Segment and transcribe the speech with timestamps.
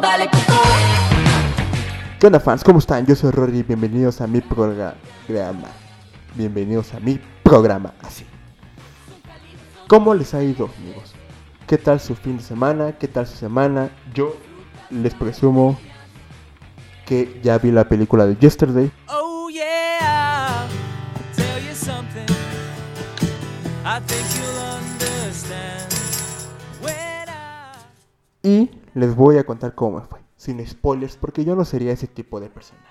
[0.00, 0.28] dale.
[2.18, 2.64] ¿Qué onda fans?
[2.64, 3.06] ¿Cómo están?
[3.06, 5.68] Yo soy Rory y bienvenidos a mi programa.
[6.34, 8.26] Bienvenidos a mi programa, así.
[9.88, 11.14] ¿Cómo les ha ido, amigos?
[11.66, 12.92] ¿Qué tal su fin de semana?
[12.92, 13.90] ¿Qué tal su semana?
[14.14, 14.36] Yo
[14.90, 15.78] les presumo
[17.06, 18.90] que ya vi la película de Yesterday.
[19.08, 20.68] Oh yeah, I'll
[21.34, 22.26] tell you something.
[23.84, 25.94] I think you'll understand
[26.82, 27.86] when I.
[28.42, 30.20] Y les voy a contar cómo me fue.
[30.36, 32.86] Sin spoilers, porque yo no sería ese tipo de personaje.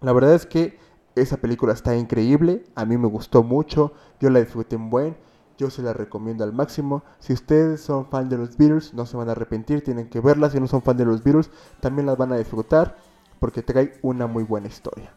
[0.00, 0.78] La verdad es que
[1.14, 2.64] esa película está increíble.
[2.74, 3.92] A mí me gustó mucho.
[4.20, 5.16] Yo la disfruté en buen.
[5.56, 7.02] Yo se la recomiendo al máximo.
[7.18, 9.82] Si ustedes son fan de los Beatles, no se van a arrepentir.
[9.82, 10.50] Tienen que verla.
[10.50, 11.50] Si no son fan de los Beatles,
[11.80, 12.96] también las van a disfrutar.
[13.40, 15.12] Porque trae una muy buena historia.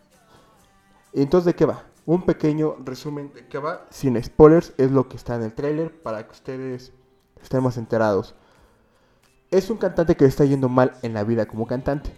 [1.13, 1.83] Entonces, ¿de qué va?
[2.05, 3.85] Un pequeño resumen de qué va.
[3.89, 6.01] Sin spoilers, es lo que está en el tráiler.
[6.01, 6.93] Para que ustedes
[7.41, 8.35] estén más enterados
[9.51, 12.11] es un cantante que está yendo mal en la vida como cantante.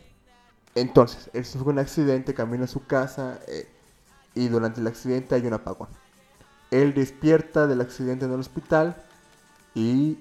[0.75, 3.67] Entonces, él sufre un accidente, camina a su casa eh,
[4.35, 5.89] y durante el accidente hay un apagón.
[6.71, 8.95] Él despierta del accidente en el hospital
[9.75, 10.19] y,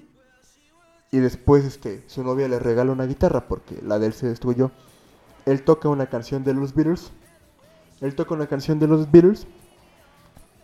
[1.11, 4.71] y después este, su novia le regala una guitarra porque la de él se destruyó.
[5.45, 7.11] Él toca una canción de los Beatles.
[8.01, 9.47] Él toca una canción de los Beatles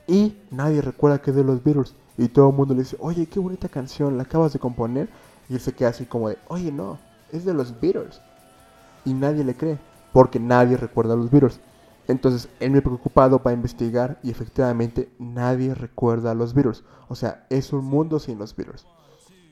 [0.08, 1.94] y nadie recuerda que es de los Beatles.
[2.18, 5.08] Y todo el mundo le dice, oye, qué bonita canción, la acabas de componer.
[5.50, 7.00] Y él se queda así como de, oye, no,
[7.32, 8.22] es de los Beatles.
[9.06, 9.80] Y nadie le cree,
[10.14, 11.60] porque nadie recuerda a los Beatles.
[12.08, 16.84] Entonces, él me preocupado va a investigar y efectivamente nadie recuerda a los Beatles.
[17.08, 18.86] O sea, es un mundo sin los Beatles.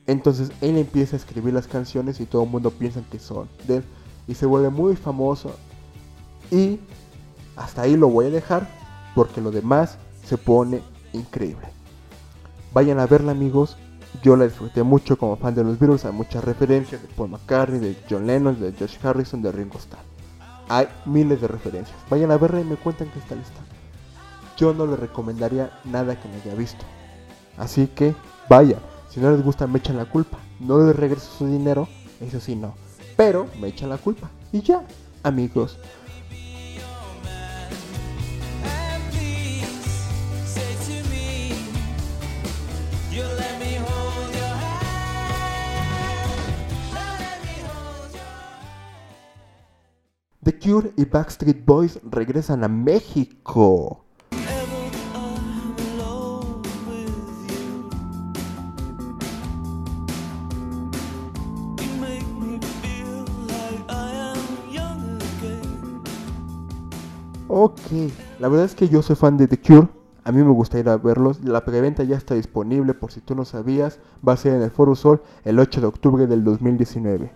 [0.06, 3.76] Entonces, él empieza a escribir las canciones y todo el mundo piensa que son de
[3.76, 3.84] él.
[4.26, 5.52] Y se vuelve muy famoso.
[6.50, 6.80] Y
[7.56, 8.68] hasta ahí lo voy a dejar
[9.14, 10.82] porque lo demás se pone
[11.12, 11.68] increíble.
[12.72, 13.76] Vayan a verla amigos,
[14.22, 16.04] yo la disfruté mucho como fan de los Beatles.
[16.04, 20.02] Hay muchas referencias de Paul McCartney, de John Lennon, de Josh Harrison, de Ringo Starr.
[20.68, 21.96] Hay miles de referencias.
[22.10, 23.60] Vayan a verla y me cuentan tal está.
[24.56, 26.84] Yo no les recomendaría nada que no haya visto.
[27.56, 28.14] Así que
[28.48, 30.38] vaya, si no les gusta me echan la culpa.
[30.60, 31.88] No les regreso su dinero,
[32.20, 32.74] eso sí no.
[33.16, 34.30] Pero me echan la culpa.
[34.52, 34.82] Y ya,
[35.22, 35.78] amigos.
[50.58, 54.04] The Cure y Backstreet Boys regresan a México.
[67.46, 67.76] Ok,
[68.40, 69.88] la verdad es que yo soy fan de The Cure.
[70.24, 71.42] A mí me gusta ir a verlos.
[71.44, 74.00] La preventa ya está disponible, por si tú no sabías.
[74.26, 77.32] Va a ser en el Foro Sol el 8 de octubre del 2019.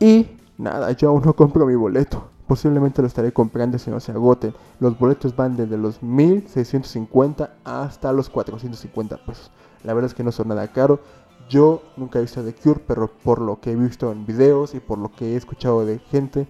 [0.00, 2.28] Y nada, yo aún no compro mi boleto.
[2.46, 4.54] Posiblemente lo estaré comprando si no se agoten.
[4.80, 9.50] Los boletos van desde los 1650 hasta los 450 pesos.
[9.84, 11.00] La verdad es que no son nada caro.
[11.48, 14.80] Yo nunca he visto The Cure, pero por lo que he visto en videos y
[14.80, 16.46] por lo que he escuchado de gente,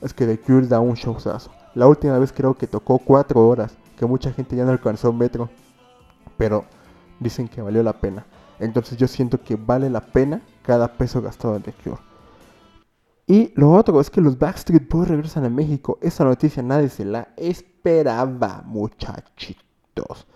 [0.00, 1.50] es que The Cure da un showzazo.
[1.74, 5.18] La última vez creo que tocó 4 horas, que mucha gente ya no alcanzó un
[5.18, 5.48] metro,
[6.36, 6.64] pero
[7.20, 8.26] dicen que valió la pena.
[8.58, 12.11] Entonces yo siento que vale la pena cada peso gastado en The Cure.
[13.32, 15.98] Y lo otro es que los Backstreet Boys regresan a México.
[16.02, 20.26] Esa noticia nadie se la esperaba, muchachitos.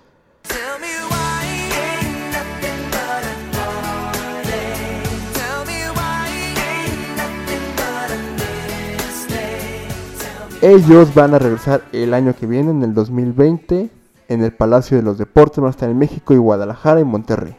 [10.62, 13.90] Ellos van a regresar el año que viene, en el 2020,
[14.28, 15.58] en el Palacio de los Deportes.
[15.58, 17.58] Van a estar en México y Guadalajara y Monterrey.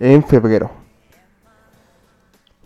[0.00, 0.77] En febrero.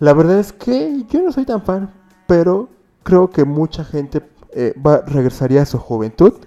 [0.03, 1.95] La verdad es que yo no soy tan fan,
[2.27, 2.69] pero
[3.05, 6.41] creo que mucha gente eh, va, regresaría a su juventud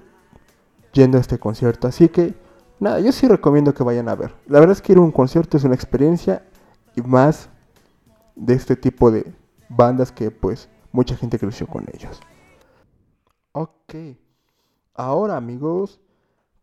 [0.92, 1.88] yendo a este concierto.
[1.88, 2.36] Así que,
[2.82, 4.36] nada, yo sí recomiendo que vayan a ver.
[4.48, 6.46] La verdad es que ir a un concierto es una experiencia
[6.98, 7.48] y más
[8.36, 9.34] de este tipo de
[9.70, 12.20] bandas que pues mucha gente creció con ellos.
[13.54, 13.96] Ok.
[14.94, 16.02] Ahora amigos,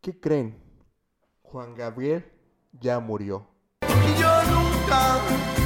[0.03, 0.59] ¿qué creen?
[1.41, 2.31] Juan Gabriel
[2.79, 3.47] ya murió.
[3.81, 5.62] Y yo nunca,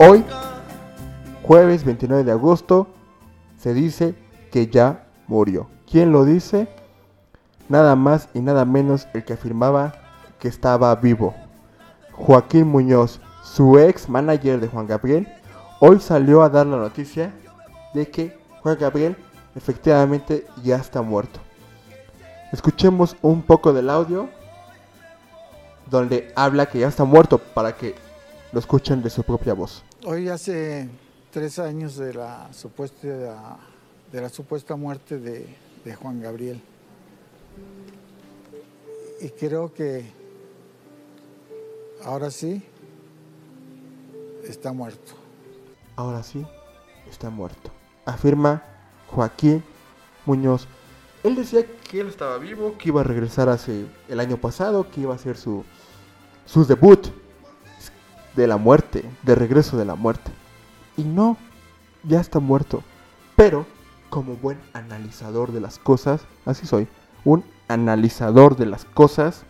[0.00, 0.24] Hoy,
[1.42, 2.86] jueves 29 de agosto,
[3.56, 4.14] se dice
[4.52, 5.66] que ya murió.
[5.90, 6.68] ¿Quién lo dice?
[7.68, 9.94] Nada más y nada menos el que afirmaba
[10.38, 11.34] que estaba vivo.
[12.12, 15.26] Joaquín Muñoz, su ex manager de Juan Gabriel,
[15.80, 17.32] hoy salió a dar la noticia
[17.92, 19.16] de que Juan Gabriel
[19.56, 21.40] efectivamente ya está muerto.
[22.52, 24.28] Escuchemos un poco del audio
[25.90, 27.94] donde habla que ya está muerto para que
[28.52, 29.82] lo escuchen de su propia voz.
[30.06, 30.88] Hoy hace
[31.30, 33.58] tres años de la supuesta,
[34.10, 35.46] de la supuesta muerte de,
[35.84, 36.62] de Juan Gabriel.
[39.20, 40.10] Y creo que
[42.04, 42.62] ahora sí
[44.44, 45.12] está muerto.
[45.96, 46.46] Ahora sí,
[47.10, 47.70] está muerto.
[48.04, 48.62] Afirma
[49.08, 49.62] Joaquín
[50.24, 50.66] Muñoz.
[51.24, 55.00] Él decía que él estaba vivo, que iba a regresar hace el año pasado, que
[55.00, 55.64] iba a hacer su,
[56.46, 57.08] su debut
[58.36, 60.30] de la muerte, de regreso de la muerte.
[60.96, 61.36] Y no,
[62.04, 62.82] ya está muerto.
[63.34, 63.66] Pero,
[64.10, 66.86] como buen analizador de las cosas, así soy,
[67.24, 69.44] un analizador de las cosas,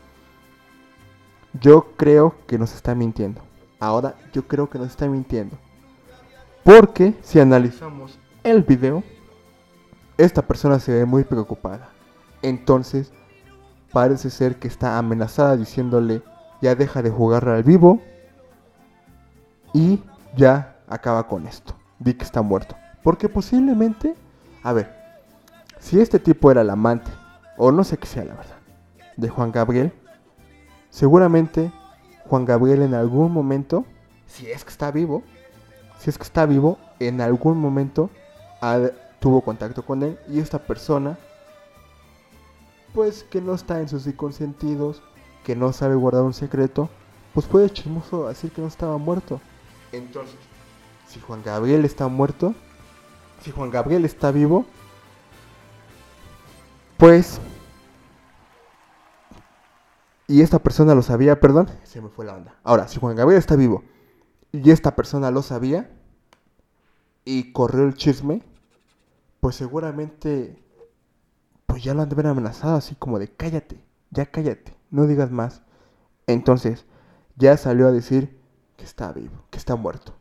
[1.60, 3.42] yo creo que nos está mintiendo.
[3.78, 5.56] Ahora, yo creo que nos está mintiendo.
[6.64, 9.02] Porque si analizamos el video,
[10.18, 11.88] esta persona se ve muy preocupada.
[12.42, 13.12] Entonces,
[13.92, 16.22] parece ser que está amenazada diciéndole,
[16.60, 18.02] ya deja de jugar al vivo
[19.72, 20.02] y
[20.36, 21.74] ya acaba con esto.
[22.00, 22.76] Di que está muerto.
[23.02, 24.14] Porque posiblemente,
[24.62, 24.92] a ver,
[25.78, 27.10] si este tipo era el amante,
[27.56, 28.58] o no sé qué sea la verdad,
[29.16, 29.92] de Juan Gabriel,
[30.90, 31.72] seguramente
[32.28, 33.84] Juan Gabriel en algún momento,
[34.26, 35.22] si es que está vivo,
[35.98, 38.10] si es que está vivo, en algún momento
[39.20, 41.18] tuvo contacto con él y esta persona,
[42.94, 45.02] pues que no está en sus cinco sentidos,
[45.44, 46.88] que no sabe guardar un secreto,
[47.34, 49.40] pues puede chismoso decir que no estaba muerto.
[49.92, 50.36] Entonces,
[51.08, 52.54] si Juan Gabriel está muerto,
[53.42, 54.66] si Juan Gabriel está vivo,
[56.96, 57.40] pues...
[60.30, 62.54] Y esta persona lo sabía, perdón, se me fue la onda.
[62.62, 63.82] Ahora, si Juan Gabriel está vivo
[64.52, 65.90] y esta persona lo sabía
[67.24, 68.42] y corrió el chisme,
[69.40, 70.62] pues seguramente
[71.66, 75.30] pues ya lo han de haber amenazado así como de cállate, ya cállate, no digas
[75.30, 75.62] más.
[76.26, 76.86] Entonces,
[77.36, 78.40] ya salió a decir
[78.76, 80.14] que está vivo, que está muerto.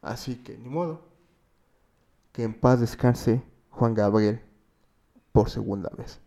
[0.00, 1.02] Así que ni modo.
[2.32, 4.42] Que en paz descanse Juan Gabriel
[5.32, 6.20] por segunda vez.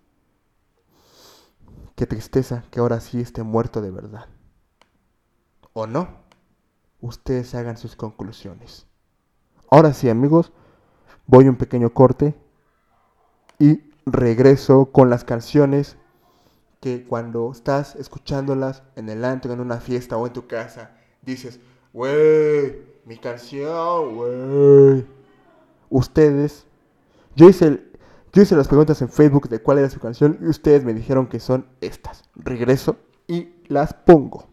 [1.96, 4.28] Qué tristeza que ahora sí esté muerto de verdad.
[5.74, 6.10] ¿O no?
[7.00, 8.88] Ustedes hagan sus conclusiones.
[9.70, 10.52] Ahora sí, amigos,
[11.28, 12.36] voy un pequeño corte
[13.60, 15.98] y regreso con las canciones
[16.80, 20.92] que cuando estás escuchándolas en el antro, en una fiesta o en tu casa,
[21.22, 21.60] dices,
[21.94, 25.08] wey, mi canción, wey.
[25.90, 26.66] Ustedes,
[27.36, 27.82] yo hice,
[28.34, 31.28] yo hice las preguntas en Facebook de cuál era su canción y ustedes me dijeron
[31.28, 32.24] que son estas.
[32.36, 34.48] Regreso y las pongo.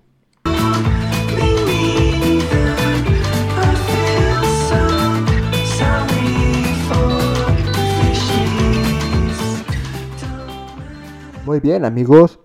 [11.52, 12.38] Muy bien, amigos.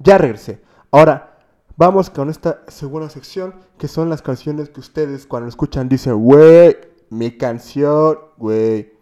[0.00, 0.60] Ya regresé.
[0.90, 1.38] Ahora,
[1.76, 6.76] vamos con esta segunda sección, que son las canciones que ustedes cuando escuchan dicen, wey,
[7.08, 8.92] mi canción, wey.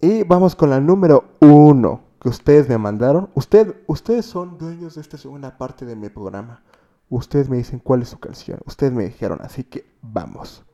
[0.00, 3.28] Y vamos con la número uno que ustedes me mandaron.
[3.34, 6.62] Usted, ustedes son dueños de esta segunda parte de mi programa.
[7.10, 8.60] Ustedes me dicen cuál es su canción.
[8.64, 10.64] Ustedes me dijeron, así que vamos.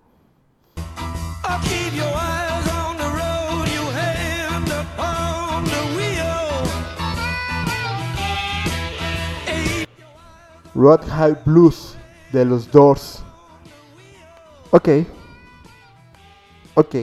[10.80, 11.94] Road High Blues
[12.32, 13.22] de los Doors.
[14.70, 14.88] Ok.
[16.72, 16.94] Ok.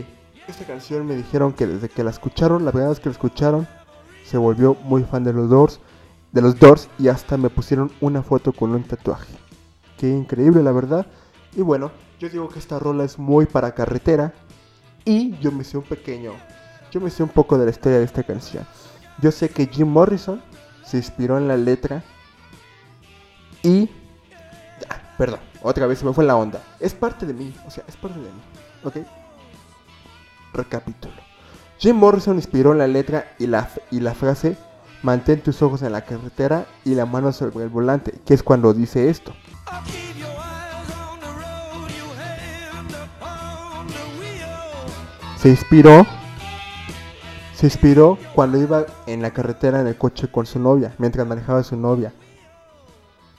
[0.47, 3.67] Esta canción me dijeron que desde que la escucharon, la primera vez que la escucharon,
[4.25, 5.79] se volvió muy fan de los Doors.
[6.31, 9.31] De los Doors y hasta me pusieron una foto con un tatuaje.
[9.99, 11.05] Qué increíble, la verdad.
[11.55, 14.33] Y bueno, yo digo que esta rola es muy para carretera.
[15.05, 16.31] Y yo me sé un pequeño.
[16.89, 18.65] Yo me sé un poco de la historia de esta canción.
[19.21, 20.41] Yo sé que Jim Morrison
[20.83, 22.03] se inspiró en la letra
[23.67, 23.89] y.
[24.89, 26.61] Ah, perdón, otra vez se me fue la onda.
[26.79, 28.41] Es parte de mí, o sea, es parte de mí.
[28.83, 28.95] ¿Ok?
[30.53, 31.15] Recapitulo.
[31.77, 34.57] Jim Morrison inspiró la letra y la, y la frase:
[35.03, 38.73] Mantén tus ojos en la carretera y la mano sobre el volante, que es cuando
[38.73, 39.33] dice esto.
[45.37, 46.05] Se inspiró.
[47.53, 51.63] Se inspiró cuando iba en la carretera en el coche con su novia, mientras manejaba
[51.63, 52.13] su novia.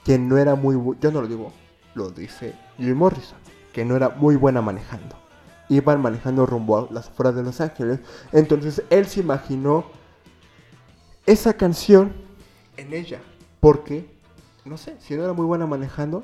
[0.03, 0.75] Que no era muy.
[0.99, 1.51] Yo no lo digo,
[1.93, 3.37] lo dice Jim Morrison.
[3.73, 5.15] Que no era muy buena manejando.
[5.69, 7.99] Iban manejando rumbo a las afueras de Los Ángeles.
[8.31, 9.85] Entonces él se imaginó
[11.25, 12.13] esa canción
[12.77, 13.19] en ella.
[13.59, 14.09] Porque,
[14.65, 16.23] no sé, si no era muy buena manejando,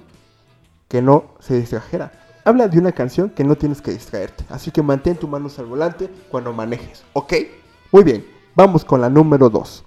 [0.88, 2.12] que no se distrajera.
[2.44, 4.46] Habla de una canción que no tienes que distraerte.
[4.50, 7.34] Así que mantén tus manos al volante cuando manejes, ¿ok?
[7.91, 9.86] Muy bien, vamos con la número 2.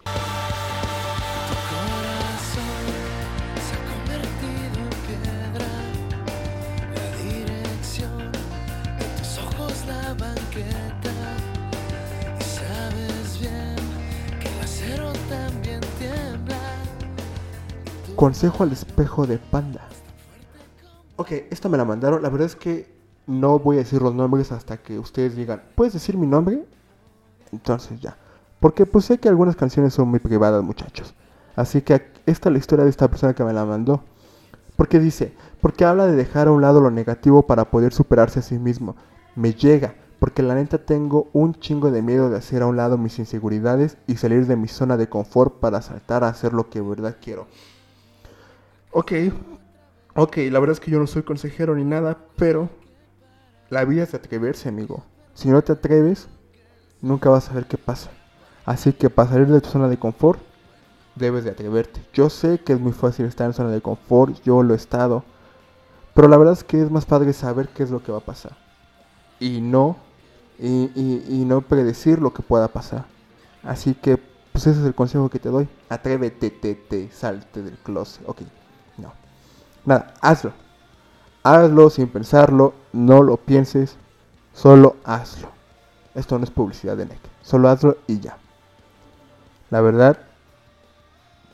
[18.19, 19.83] Consejo al espejo de panda.
[21.15, 22.21] Ok, esta me la mandaron.
[22.21, 22.93] La verdad es que
[23.29, 26.65] no voy a decir los nombres hasta que ustedes digan, ¿puedes decir mi nombre?
[27.53, 28.17] Entonces ya.
[28.59, 31.15] Porque pues sé que algunas canciones son muy privadas, muchachos.
[31.55, 34.03] Así que esta es la historia de esta persona que me la mandó.
[34.75, 38.43] Porque dice, porque habla de dejar a un lado lo negativo para poder superarse a
[38.43, 38.97] sí mismo.
[39.37, 42.99] Me llega, porque la neta tengo un chingo de miedo de hacer a un lado
[42.99, 46.81] mis inseguridades y salir de mi zona de confort para saltar a hacer lo que
[46.81, 47.47] de verdad quiero.
[49.01, 49.13] Ok,
[50.17, 52.69] ok, la verdad es que yo no soy consejero ni nada, pero
[53.71, 55.05] la vida es de atreverse, amigo.
[55.35, 56.27] Si no te atreves,
[57.01, 58.11] nunca vas a ver qué pasa.
[58.65, 60.41] Así que para salir de tu zona de confort,
[61.15, 62.01] debes de atreverte.
[62.13, 65.23] Yo sé que es muy fácil estar en zona de confort, yo lo he estado.
[66.13, 68.23] Pero la verdad es que es más padre saber qué es lo que va a
[68.25, 68.57] pasar.
[69.39, 69.97] Y no,
[70.59, 73.05] y, no predecir lo que pueda pasar.
[73.63, 75.69] Así que, pues ese es el consejo que te doy.
[75.89, 78.29] Atrévete, te, te, salte del closet.
[78.29, 78.43] Ok.
[79.89, 80.53] Nada, hazlo.
[81.43, 83.97] Hazlo sin pensarlo, no lo pienses,
[84.53, 85.49] solo hazlo.
[86.15, 88.37] Esto no es publicidad de NEC, solo hazlo y ya.
[89.71, 90.19] La verdad,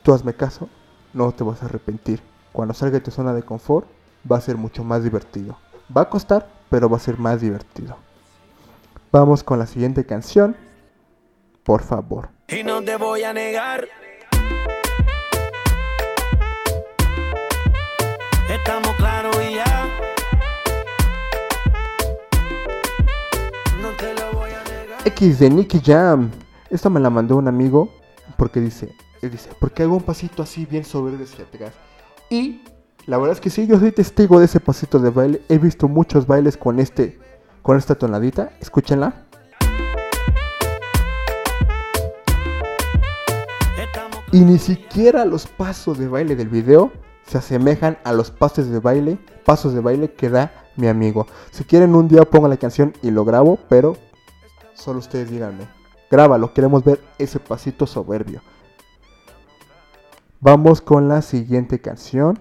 [0.03, 0.67] tú hazme caso,
[1.13, 2.21] no te vas a arrepentir.
[2.51, 3.87] Cuando salga de tu zona de confort,
[4.29, 5.57] va a ser mucho más divertido.
[5.95, 7.95] Va a costar, pero va a ser más divertido.
[9.13, 10.57] Vamos con la siguiente canción.
[11.63, 12.27] Por favor.
[12.49, 13.87] Y no te voy a negar.
[18.55, 19.85] Estamos claros y ya.
[23.81, 25.05] No te lo voy a negar.
[25.07, 26.31] X de Nicky Jam.
[26.69, 27.89] Esta me la mandó un amigo
[28.37, 31.73] porque dice, él dice, porque hago un pasito así bien hacia atrás.
[32.29, 32.61] Y
[33.05, 35.41] la verdad es que sí, yo soy testigo de ese pasito de baile.
[35.49, 37.19] He visto muchos bailes con este,
[37.61, 38.51] con esta tonadita.
[38.61, 39.25] Escúchenla.
[44.31, 46.93] Y ni siquiera los pasos de baile del video
[47.27, 51.27] se asemejan a los pasos de baile, pasos de baile que da mi amigo.
[51.51, 53.97] Si quieren un día pongo la canción y lo grabo, pero
[54.73, 55.67] solo ustedes díganme.
[56.09, 58.41] Grábalo, queremos ver ese pasito soberbio.
[60.39, 62.39] Vamos con la siguiente canción.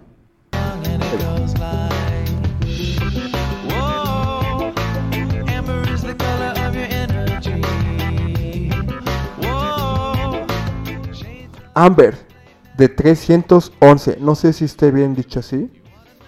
[11.76, 12.33] Amber
[12.76, 14.18] de 311.
[14.20, 15.70] No sé si esté bien dicho así.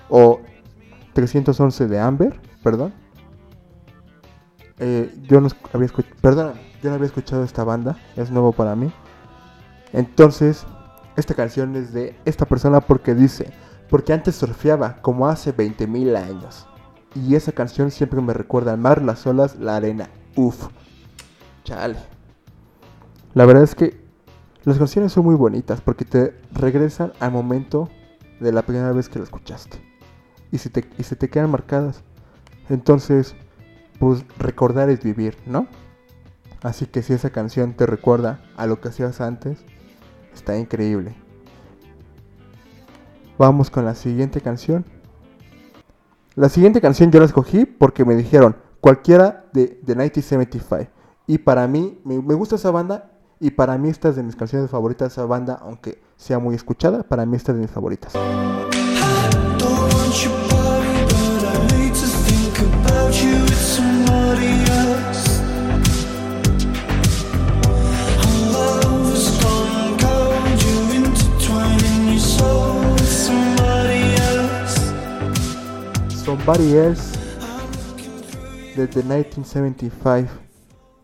[0.08, 0.40] O
[1.12, 2.92] 311 de Amber, perdón.
[4.78, 8.76] Eh, yo no había escuchado, perdón, yo no había escuchado esta banda, es nuevo para
[8.76, 8.92] mí.
[9.92, 10.66] Entonces,
[11.16, 13.50] esta canción es de esta persona porque dice,
[13.88, 16.66] porque antes surfeaba como hace 20 mil años.
[17.14, 20.10] Y esa canción siempre me recuerda al mar, las olas, la arena.
[20.34, 20.68] Uf.
[21.64, 21.96] Chale.
[23.32, 24.05] La verdad es que
[24.66, 27.88] las canciones son muy bonitas porque te regresan al momento
[28.40, 29.78] de la primera vez que la escuchaste.
[30.50, 32.02] Y se te, y se te quedan marcadas.
[32.68, 33.36] Entonces,
[34.00, 35.68] pues recordar es vivir, ¿no?
[36.62, 39.64] Así que si esa canción te recuerda a lo que hacías antes,
[40.34, 41.14] está increíble.
[43.38, 44.84] Vamos con la siguiente canción.
[46.34, 50.90] La siguiente canción yo la escogí porque me dijeron cualquiera de, de 1975.
[51.28, 53.12] Y para mí, me, me gusta esa banda.
[53.38, 56.54] Y para mí esta es de mis canciones favoritas de esa banda, aunque sea muy
[56.54, 58.14] escuchada, para mí esta es de mis favoritas.
[76.24, 77.12] Somebody else.
[78.76, 80.28] De The 1975.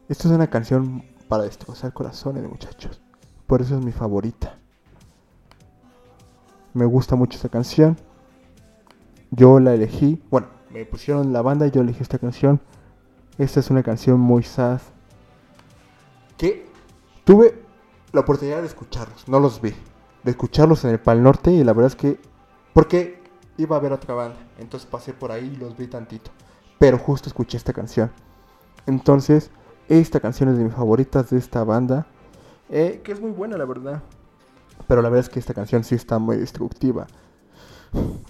[0.09, 3.01] Esta es una canción para destrozar corazones, muchachos.
[3.47, 4.59] Por eso es mi favorita.
[6.75, 7.97] Me gusta mucho esta canción.
[9.31, 10.23] Yo la elegí.
[10.31, 12.61] Bueno, me pusieron la banda y yo elegí esta canción.
[13.39, 14.83] Esta es una canción muy sad.
[16.37, 16.67] Que
[17.25, 17.63] tuve
[18.13, 19.27] la oportunidad de escucharlos.
[19.27, 19.73] No los vi.
[20.25, 21.51] De escucharlos en el Pal Norte.
[21.51, 22.21] Y la verdad es que.
[22.75, 23.23] Porque
[23.57, 24.37] iba a ver otra banda.
[24.59, 26.31] Entonces pasé por ahí y los vi tantito.
[26.79, 28.13] Pero justo escuché esta canción.
[28.85, 29.51] Entonces,
[29.89, 32.07] esta canción es de mis favoritas de esta banda.
[32.71, 34.03] eh, que es muy buena, la verdad.
[34.89, 37.07] Pero la verdad es que esta canción sí está muy destructiva.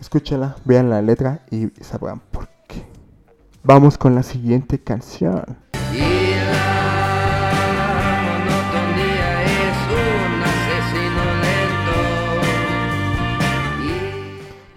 [0.01, 2.85] Escúchenla, vean la letra y sabrán por qué.
[3.63, 5.45] Vamos con la siguiente canción.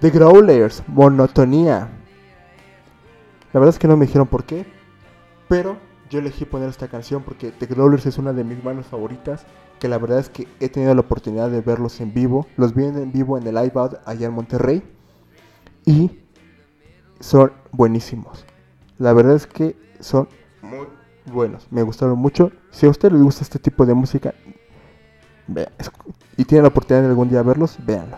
[0.01, 1.87] The Growlers, Monotonía.
[3.53, 4.65] La verdad es que no me dijeron por qué.
[5.47, 5.77] Pero
[6.15, 9.45] yo elegí poner esta canción porque The Growlers es una de mis manos favoritas,
[9.79, 12.47] que la verdad es que he tenido la oportunidad de verlos en vivo.
[12.55, 14.81] Los vi en vivo en el iPad allá en Monterrey
[15.85, 16.19] y
[17.19, 18.45] son buenísimos.
[18.97, 20.29] La verdad es que son
[20.61, 20.87] muy
[21.25, 22.51] buenos, me gustaron mucho.
[22.71, 24.33] Si a usted le gusta este tipo de música
[26.37, 28.17] y tiene la oportunidad de algún día verlos, véanlo.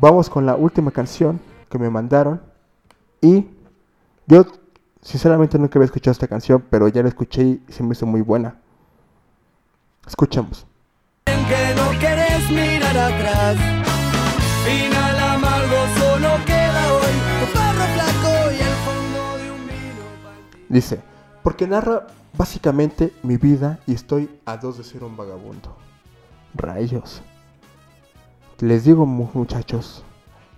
[0.00, 2.40] Vamos con la última canción que me mandaron
[3.20, 3.48] y
[4.28, 4.46] yo
[5.02, 8.20] sinceramente nunca había escuchado esta canción, pero ya la escuché y se me hizo muy
[8.22, 8.56] buena.
[10.06, 10.66] Escuchemos.
[11.26, 13.56] que no querés mirar atrás.
[14.64, 17.12] Final amargo solo queda hoy.
[17.40, 20.04] Tu perro flaco y el fondo de un vino.
[20.68, 21.00] Dice,
[21.42, 22.06] porque narra
[22.36, 25.76] básicamente mi vida y estoy a dos de ser un vagabundo.
[26.54, 27.22] Rayos.
[28.60, 30.04] Les digo mu- muchachos,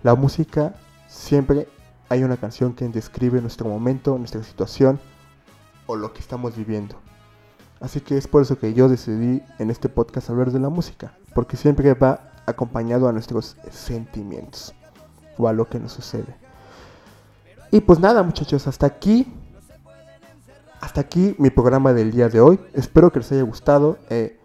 [0.03, 0.75] la música
[1.07, 1.67] siempre
[2.09, 4.99] hay una canción que describe nuestro momento, nuestra situación
[5.87, 6.95] o lo que estamos viviendo.
[7.79, 11.17] Así que es por eso que yo decidí en este podcast hablar de la música,
[11.33, 14.73] porque siempre va acompañado a nuestros sentimientos
[15.37, 16.35] o a lo que nos sucede.
[17.71, 19.27] Y pues nada muchachos, hasta aquí
[20.85, 22.59] hasta aquí mi programa del día de hoy.
[22.73, 23.97] Espero que les haya gustado.
[24.11, 24.39] Eh,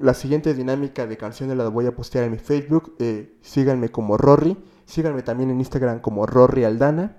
[0.00, 2.96] la siguiente dinámica de canciones la voy a postear en mi Facebook.
[2.98, 4.56] Eh, síganme como Rory.
[4.88, 7.16] Síganme también en Instagram como Rory Aldana.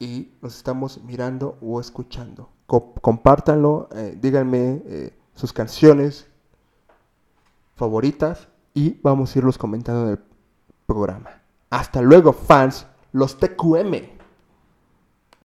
[0.00, 2.48] Y nos estamos mirando o escuchando.
[2.66, 3.88] Co- compártanlo.
[3.94, 6.26] eh, díganme eh, sus canciones
[7.76, 8.48] favoritas.
[8.74, 10.18] Y vamos a irlos comentando en el
[10.86, 11.30] programa.
[11.70, 12.86] Hasta luego, fans.
[13.12, 14.21] Los TQM.